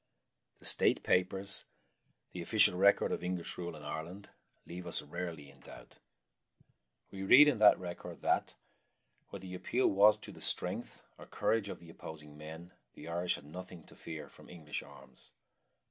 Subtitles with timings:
[0.57, 1.65] The State Papers,
[2.31, 4.29] the official record of English rule in Ireland,
[4.65, 5.99] leave us rarely in doubt.
[7.11, 8.55] We read in that record that,
[9.29, 13.35] where the appeal was to the strength or courage of the opposing men, the Irish
[13.35, 15.29] had nothing to fear from English arms.